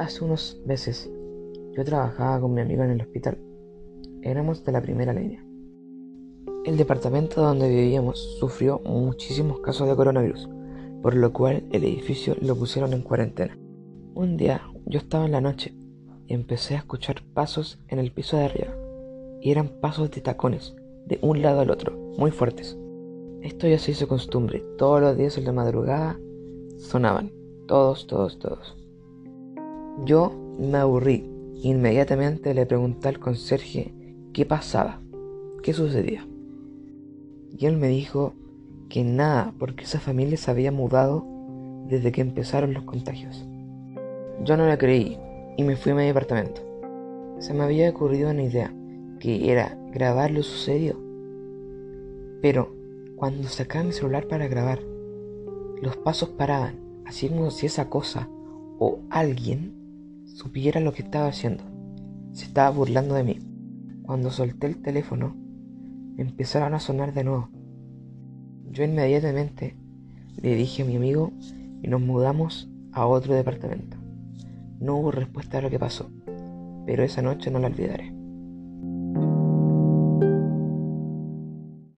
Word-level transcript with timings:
Hace 0.00 0.24
unos 0.24 0.58
meses 0.64 1.10
yo 1.76 1.84
trabajaba 1.84 2.40
con 2.40 2.54
mi 2.54 2.62
amigo 2.62 2.82
en 2.82 2.92
el 2.92 3.02
hospital. 3.02 3.36
Éramos 4.22 4.64
de 4.64 4.72
la 4.72 4.80
primera 4.80 5.12
línea. 5.12 5.44
El 6.64 6.78
departamento 6.78 7.42
donde 7.42 7.68
vivíamos 7.68 8.38
sufrió 8.38 8.78
muchísimos 8.78 9.60
casos 9.60 9.86
de 9.86 9.94
coronavirus, 9.94 10.48
por 11.02 11.14
lo 11.14 11.34
cual 11.34 11.64
el 11.70 11.84
edificio 11.84 12.34
lo 12.40 12.56
pusieron 12.56 12.94
en 12.94 13.02
cuarentena. 13.02 13.58
Un 14.14 14.38
día 14.38 14.62
yo 14.86 15.00
estaba 15.00 15.26
en 15.26 15.32
la 15.32 15.42
noche 15.42 15.74
y 16.26 16.32
empecé 16.32 16.76
a 16.76 16.78
escuchar 16.78 17.22
pasos 17.34 17.78
en 17.88 17.98
el 17.98 18.10
piso 18.10 18.38
de 18.38 18.44
arriba, 18.44 18.74
y 19.42 19.50
eran 19.50 19.68
pasos 19.82 20.10
de 20.10 20.22
tacones, 20.22 20.74
de 21.04 21.18
un 21.20 21.42
lado 21.42 21.60
al 21.60 21.70
otro, 21.70 21.94
muy 22.16 22.30
fuertes. 22.30 22.78
Esto 23.42 23.68
ya 23.68 23.78
se 23.78 23.90
hizo 23.90 24.08
costumbre, 24.08 24.64
todos 24.78 25.02
los 25.02 25.14
días 25.18 25.36
en 25.36 25.44
la 25.44 25.52
madrugada 25.52 26.18
sonaban, 26.78 27.32
todos, 27.68 28.06
todos, 28.06 28.38
todos. 28.38 28.79
Yo 30.04 30.32
me 30.58 30.78
aburrí. 30.78 31.28
Inmediatamente 31.62 32.54
le 32.54 32.64
pregunté 32.64 33.08
al 33.08 33.18
conserje 33.18 33.92
qué 34.32 34.46
pasaba, 34.46 35.00
qué 35.62 35.74
sucedía. 35.74 36.26
Y 37.58 37.66
él 37.66 37.76
me 37.76 37.88
dijo 37.88 38.32
que 38.88 39.04
nada, 39.04 39.52
porque 39.58 39.84
esa 39.84 40.00
familia 40.00 40.38
se 40.38 40.50
había 40.50 40.72
mudado 40.72 41.24
desde 41.86 42.12
que 42.12 42.22
empezaron 42.22 42.72
los 42.72 42.84
contagios. 42.84 43.46
Yo 44.42 44.56
no 44.56 44.66
le 44.66 44.78
creí 44.78 45.18
y 45.58 45.64
me 45.64 45.76
fui 45.76 45.92
a 45.92 45.96
mi 45.96 46.06
departamento. 46.06 46.62
Se 47.38 47.52
me 47.52 47.64
había 47.64 47.90
ocurrido 47.90 48.30
una 48.30 48.42
idea, 48.42 48.74
que 49.18 49.52
era 49.52 49.76
grabar 49.92 50.30
lo 50.30 50.42
sucedido. 50.42 50.96
Pero 52.40 52.74
cuando 53.16 53.48
sacaba 53.48 53.84
mi 53.84 53.92
celular 53.92 54.26
para 54.28 54.48
grabar, 54.48 54.80
los 55.82 55.96
pasos 55.98 56.30
paraban, 56.30 56.76
así 57.04 57.28
como 57.28 57.50
si 57.50 57.66
esa 57.66 57.90
cosa 57.90 58.30
o 58.78 59.00
alguien 59.10 59.79
supiera 60.40 60.80
lo 60.80 60.94
que 60.94 61.02
estaba 61.02 61.28
haciendo. 61.28 61.64
Se 62.32 62.46
estaba 62.46 62.70
burlando 62.70 63.14
de 63.14 63.24
mí. 63.24 63.38
Cuando 64.02 64.30
solté 64.30 64.68
el 64.68 64.80
teléfono, 64.80 65.36
empezaron 66.16 66.72
a 66.72 66.80
sonar 66.80 67.12
de 67.12 67.24
nuevo. 67.24 67.50
Yo 68.70 68.82
inmediatamente 68.84 69.76
le 70.40 70.54
dije 70.54 70.82
a 70.82 70.86
mi 70.86 70.96
amigo 70.96 71.32
y 71.82 71.88
nos 71.88 72.00
mudamos 72.00 72.70
a 72.92 73.06
otro 73.06 73.34
departamento. 73.34 73.98
No 74.80 74.96
hubo 74.96 75.10
respuesta 75.10 75.58
a 75.58 75.60
lo 75.60 75.68
que 75.68 75.78
pasó, 75.78 76.10
pero 76.86 77.02
esa 77.02 77.20
noche 77.20 77.50
no 77.50 77.58
la 77.58 77.66
olvidaré. 77.66 78.19